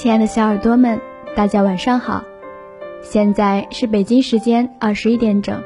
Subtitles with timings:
[0.00, 0.98] 亲爱的小耳朵们，
[1.36, 2.24] 大家晚上好！
[3.02, 5.62] 现在是北京时间二十一点整。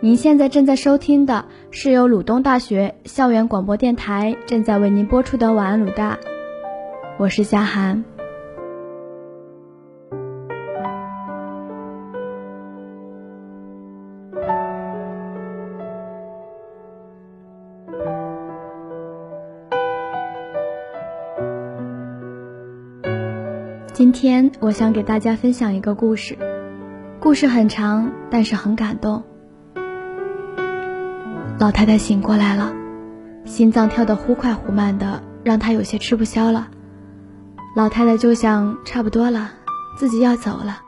[0.00, 6.14] 您现在正在收听的是由鲁东大学校园广播电台正在为您播出的《晚安鲁大》，
[7.18, 8.02] 我是夏涵。
[23.94, 26.36] 今天我想给大家分享一个故事，
[27.20, 29.22] 故事很长，但是很感动。
[31.60, 32.74] 老太太醒过来了，
[33.44, 36.66] 心脏跳得忽快忽慢的，让她有些吃不消了。
[37.76, 39.52] 老太太就想，差不多了，
[39.96, 40.80] 自己要走了，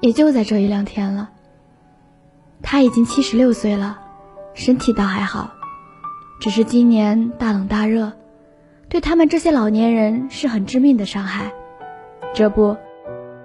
[0.00, 1.30] 也就在这一两天了。
[2.60, 3.98] 她已经七十六岁了，
[4.52, 5.52] 身体倒还好，
[6.38, 8.12] 只是今年大冷大热，
[8.90, 11.50] 对他们这些老年人是很致命的伤害。
[12.36, 12.76] 这不，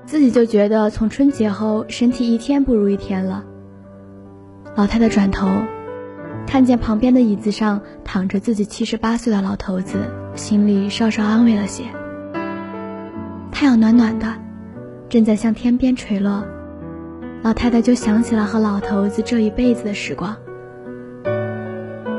[0.06, 3.42] 自己就觉得从春节后身体一天不如一天了。
[4.76, 5.48] 老太太转头，
[6.46, 9.98] 看见旁边的椅子上躺着自己七十八岁的老头子，
[10.36, 11.86] 心里稍稍安慰了些。
[13.50, 14.28] 太阳暖暖的，
[15.08, 16.44] 正在向天边垂落，
[17.44, 20.36] 老太太就想起了和老头子这一辈子的时光。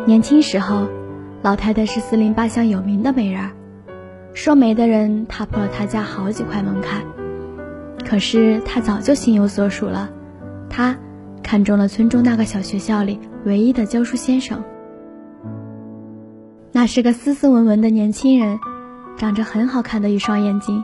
[0.07, 0.89] 年轻时候，
[1.43, 3.51] 老太太是四邻八乡有名的美人儿。
[4.35, 7.03] 说媒的人踏破了他家好几块门槛，
[8.05, 10.11] 可是他早就心有所属了。
[10.71, 10.97] 他
[11.43, 14.65] 看中了村中那个小学校里唯一的教书先生，
[16.73, 18.59] 那是个斯斯文文的年轻人，
[19.19, 20.83] 长着很好看的一双眼睛，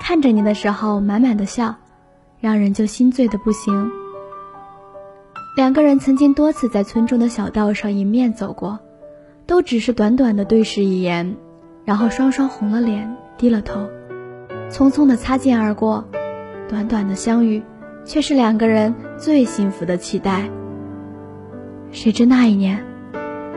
[0.00, 1.74] 看着你的时候满满的笑，
[2.40, 3.90] 让人就心醉的不行。
[5.56, 8.78] 两个人曾经多次在村中的小道上迎面走过，
[9.46, 11.36] 都只是短短的对视一眼。
[11.88, 13.88] 然后双双红了脸，低了头，
[14.68, 16.04] 匆匆的擦肩而过。
[16.68, 17.62] 短短的相遇，
[18.04, 20.50] 却是两个人最幸福的期待。
[21.90, 22.84] 谁知那一年，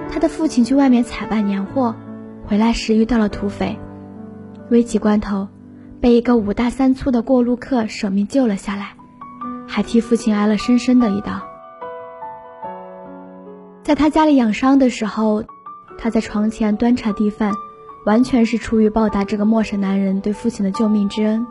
[0.10, 1.94] 他的父亲去外面采办年货，
[2.48, 3.78] 回来时遇到了土匪，
[4.70, 5.50] 危急关头，
[6.00, 8.94] 被一个五大三粗的过路客舍命救了下来，
[9.68, 11.42] 还替父亲挨了深深的一刀。
[13.84, 15.44] 在他家里养伤的时候，
[15.98, 17.52] 他在床前端茶递饭。
[18.06, 21.46] 完全是出于报答这个陌生男人对父亲的救命之恩。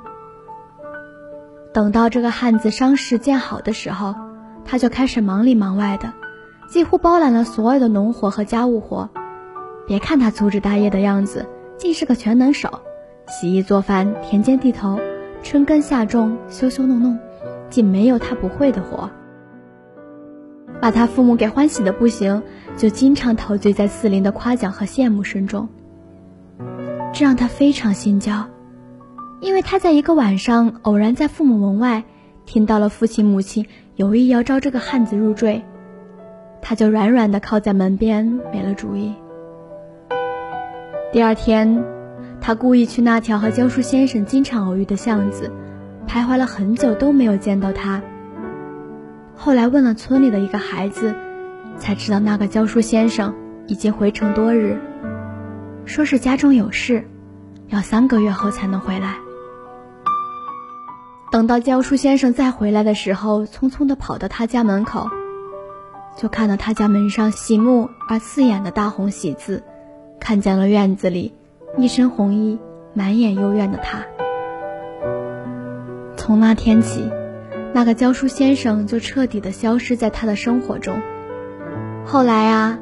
[1.73, 4.15] 等到这个汉子伤势见好的时候，
[4.65, 6.13] 他就开始忙里忙外的，
[6.69, 9.09] 几乎包揽了所有的农活和家务活。
[9.87, 11.47] 别看他粗枝大叶的样子，
[11.77, 12.81] 竟是个全能手，
[13.29, 14.99] 洗衣做饭、田间地头、
[15.43, 17.19] 春耕夏种、修修弄弄，
[17.69, 19.09] 竟没有他不会的活。
[20.81, 22.43] 把他父母给欢喜的不行，
[22.77, 25.69] 就经常陶醉在四邻的夸奖和羡慕声中。
[27.13, 28.47] 这让他非常心焦，
[29.41, 32.05] 因为他在一个晚上偶然在父母门外
[32.47, 33.67] 听到了父亲母亲
[33.97, 35.63] 有意要招这个汉子入赘，
[36.63, 39.13] 他就软软的靠在门边没了主意。
[41.13, 41.85] 第二天，
[42.41, 45.51] 他故意去那条和教书先生经常偶遇的巷子，
[46.07, 48.01] 徘徊了很久都没有见到他。
[49.35, 51.15] 后来问了村里的一个孩子，
[51.77, 53.35] 才知道那个教书先生
[53.67, 54.79] 已经回城多日。
[55.85, 57.09] 说是家中有事，
[57.69, 59.17] 要三个月后才能回来。
[61.33, 65.09] 等到教书先生再回来的时候，匆匆地跑到他家门口，
[66.17, 69.63] 就看到他家门上醒目而刺眼的大红喜字，
[70.19, 71.35] 看见了院子里
[71.77, 72.59] 一身红衣、
[72.95, 74.05] 满眼幽怨的他。
[76.17, 77.09] 从那天起，
[77.73, 81.01] 那个教书先生就彻底的消失在他的生活中。
[82.05, 82.79] 后来啊，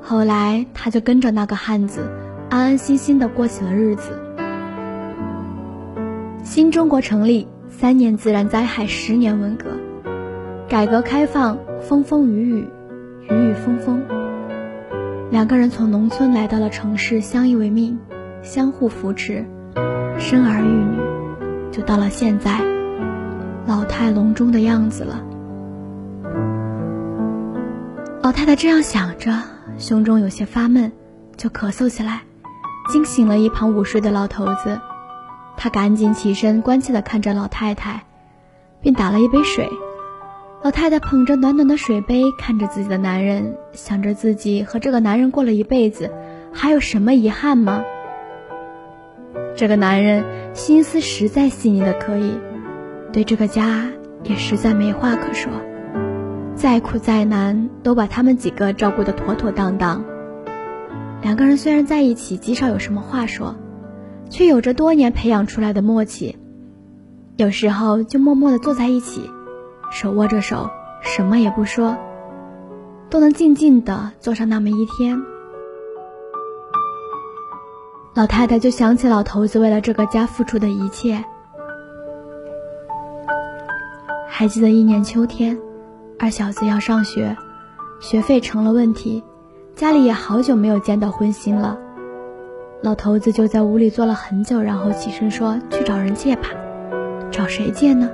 [0.00, 2.10] 后来他就跟着那个汉子。
[2.52, 4.12] 安安心心的过起了日子。
[6.44, 9.70] 新中国成立，三年自然灾害，十年文革，
[10.68, 12.68] 改革开放，风风雨雨，
[13.30, 14.02] 雨雨风风。
[15.30, 17.98] 两个人从农村来到了城市，相依为命，
[18.42, 19.46] 相互扶持，
[20.18, 20.98] 生儿育女，
[21.70, 22.60] 就到了现在，
[23.66, 25.24] 老态龙钟的样子了。
[28.20, 29.32] 老太太这样想着，
[29.78, 30.92] 胸中有些发闷，
[31.38, 32.20] 就咳嗽起来。
[32.90, 34.80] 惊醒了一旁午睡的老头子，
[35.56, 38.04] 他赶紧起身，关切地看着老太太，
[38.80, 39.68] 并打了一杯水。
[40.62, 46.10] 老太太捧着暖暖的水杯，看着自己的男人，想着自己和这个男人过了一辈子，
[46.52, 47.82] 还有什么遗憾吗？
[49.56, 50.24] 这个男人
[50.54, 52.38] 心思实在细腻的可以，
[53.12, 53.88] 对这个家
[54.22, 55.52] 也实在没话可说，
[56.54, 60.04] 再苦再难都把他们几个照顾得妥妥当当。
[61.22, 63.54] 两个人虽然在一起，极少有什么话说，
[64.28, 66.36] 却有着多年培养出来的默契。
[67.36, 69.30] 有时候就默默地坐在一起，
[69.90, 70.68] 手握着手，
[71.00, 71.96] 什么也不说，
[73.08, 75.22] 都能静静地坐上那么一天。
[78.14, 81.24] 老太太就想起老头子为了这个家付出的一切。
[84.28, 85.56] 还记得一年秋天，
[86.18, 87.36] 二小子要上学，
[88.00, 89.22] 学费成了问题，
[89.74, 91.78] 家里也好久没有见到荤腥了。
[92.82, 96.48] 老头子就在屋里坐了很久，然后起身说：“去找人借吧。”
[97.30, 98.10] 找谁借呢？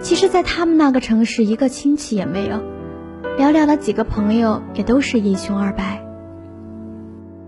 [0.00, 2.56] 其实，在他们那个城市，一个亲戚也没有，
[3.38, 6.02] 寥寥的几个朋友也都是一穷二白。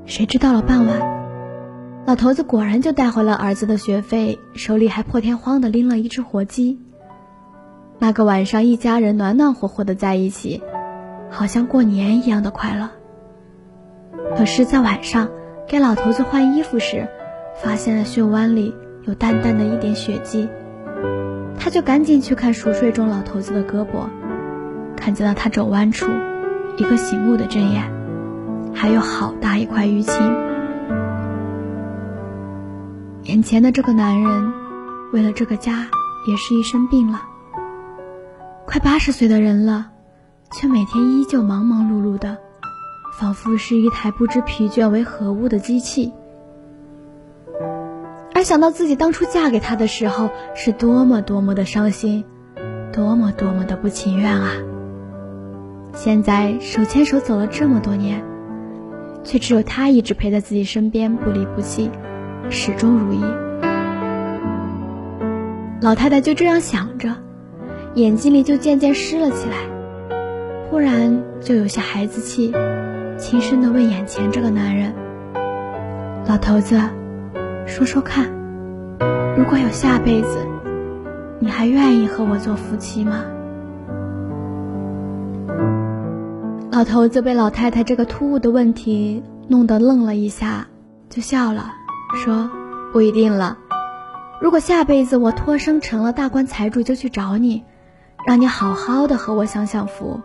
[0.06, 1.18] 谁知到了傍晚。
[2.06, 6.80] 老头子果然就带回了儿子的学费，手里还破天荒的拎了一只活鸡。
[7.98, 10.62] 那个晚上，一家人暖暖和和的在一起，
[11.30, 12.90] 好像过年一样的快乐。
[14.36, 15.28] 可是，在晚上
[15.66, 17.08] 给老头子换衣服时，
[17.62, 20.48] 发现了袖弯里有淡淡的一点血迹，
[21.58, 24.08] 他就赶紧去看熟睡中老头子的胳膊，
[24.96, 26.06] 看见了他肘弯处
[26.76, 27.82] 一个醒目的针眼，
[28.74, 30.14] 还有好大一块淤青。
[33.24, 34.52] 眼前的这个男人，
[35.12, 35.86] 为了这个家，
[36.26, 37.22] 也是一生病了。
[38.66, 39.90] 快八十岁的人了，
[40.50, 42.38] 却每天依旧忙忙碌碌的，
[43.18, 46.12] 仿佛是一台不知疲倦为何物的机器。
[48.34, 52.24] 而想到自己当初嫁给他的时候，是多么多么的伤心，
[52.92, 54.50] 多么多么的不情愿啊！
[55.94, 58.24] 现在手牵手走了这么多年，
[59.24, 61.90] 却只有他一直陪在自己身边，不离不弃。
[62.50, 63.20] 始终如一。
[65.82, 67.14] 老太太就这样想着，
[67.94, 69.56] 眼睛里就渐渐湿了起来，
[70.70, 72.52] 忽然就有些孩子气，
[73.18, 74.92] 轻声的问眼前这个男人
[76.28, 76.78] ：“老头子，
[77.66, 78.28] 说说看，
[79.36, 80.38] 如果有下辈子，
[81.40, 83.24] 你还愿意和我做夫妻吗？”
[86.70, 90.66] 老头子被老太太这个突兀的问题弄得愣了一下，
[91.08, 91.72] 就笑了。
[92.14, 92.50] 说
[92.92, 93.56] 不一定了。
[94.40, 97.64] 如果下辈子我托生成了大官财主，就去找你，
[98.26, 100.20] 让你好好的和我享享福。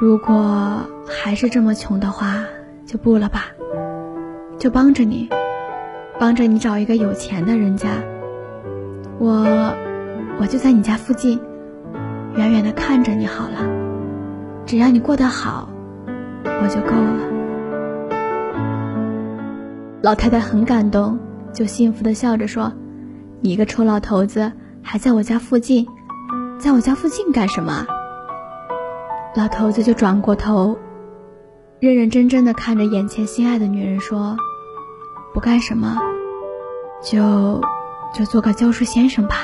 [0.00, 2.44] 如果还是这么穷的话，
[2.86, 3.46] 就不了吧，
[4.56, 5.28] 就帮着你，
[6.20, 7.88] 帮着你找一个有钱的人家。
[9.18, 9.44] 我，
[10.38, 11.40] 我就在你家附近，
[12.36, 13.58] 远远的看着你好了。
[14.64, 15.68] 只要你过得好，
[16.44, 17.18] 我就够了。
[20.00, 21.18] 老太太很感动，
[21.52, 22.72] 就幸福的笑着说
[23.42, 25.88] ：“你一个臭老头子，还在我家附近，
[26.60, 27.84] 在我家附近干什么？”
[29.38, 30.76] 老头子就转过头，
[31.78, 34.36] 认认真真的看着眼前心爱的女人说
[35.32, 35.96] ：“不干什么，
[37.04, 37.60] 就
[38.12, 39.36] 就做个教书先生吧。”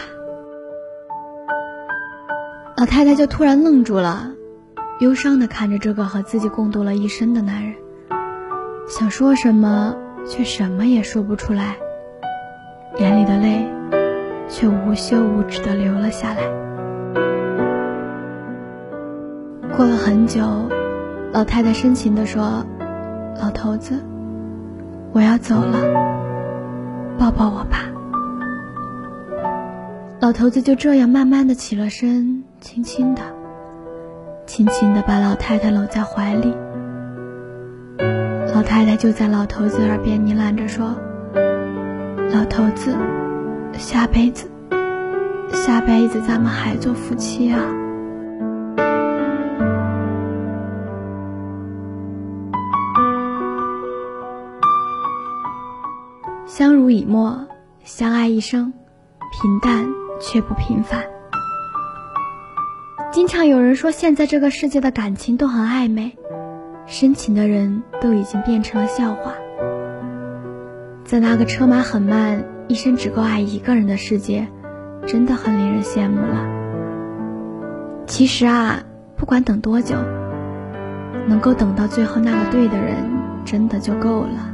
[2.77, 4.33] 老太太就突然愣住了，
[4.99, 7.77] 忧伤的看着这个和自己共度了一生的男人，
[8.89, 9.95] 想说什么。
[10.27, 11.77] 却什么也说不出来，
[12.97, 13.69] 眼里的泪
[14.49, 16.64] 却无休无止的流了下来。
[19.77, 20.41] 过了很久，
[21.33, 22.65] 老太太深情地说
[23.43, 23.99] ：“老头子，
[25.13, 25.79] 我要走了，
[27.19, 27.91] 抱抱我吧。”
[30.21, 33.23] 老头子就这样慢慢的起了身，轻轻的、
[34.47, 36.55] 轻轻的把老太太搂在怀里。
[38.55, 40.95] 老太太就在老头子耳边呢喃着说
[42.33, 42.95] ：“老头子，
[43.73, 44.47] 下辈子，
[45.53, 47.59] 下辈子咱们还做夫妻啊。”
[56.85, 57.47] 相濡以沫，
[57.83, 58.75] 相爱一生，
[59.33, 59.87] 平淡
[60.21, 61.03] 却不平凡。
[63.11, 66.19] 经常有人说，现在这个世界的感情都很暧昧。
[66.85, 69.33] 深情的人都已经变成了笑话，
[71.07, 74.47] 在那个车马很慢、一生只够爱一个人的世界，
[75.07, 76.45] 真的很令人羡慕了。
[78.07, 78.83] 其实啊，
[79.17, 79.97] 不管等多久，
[81.27, 83.11] 能够等到最后那个对的人，
[83.47, 84.51] 真的就够了。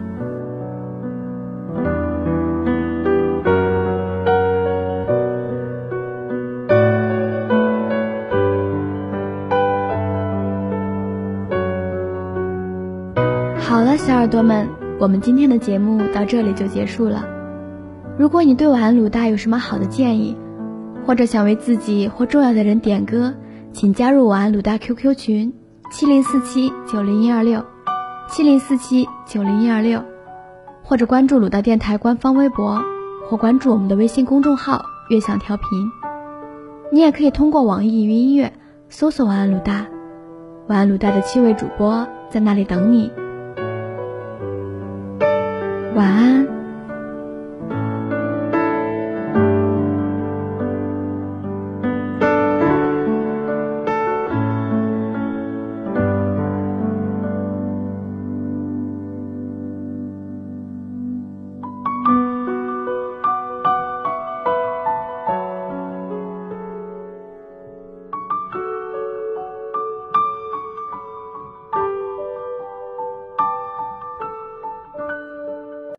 [14.31, 14.69] 朵们，
[15.01, 17.25] 我们今天的节目到这里就结束了。
[18.17, 20.37] 如果你对晚安鲁大有什么好的建议，
[21.05, 23.35] 或者想为自己或重要的人点歌，
[23.73, 25.53] 请加入晚安鲁大 QQ 群：
[25.91, 27.65] 七零四七九零一二六，
[28.29, 30.01] 七零四七九零一二六。
[30.85, 32.81] 或者关注鲁大电台官方微博，
[33.29, 35.91] 或关注我们的微信公众号“悦享调频”。
[36.93, 38.53] 你也可以通过网易云音乐
[38.89, 39.87] 搜索“晚安鲁大”，
[40.69, 43.11] 晚安鲁大的七位主播在那里等你。
[45.95, 46.50] 晚安。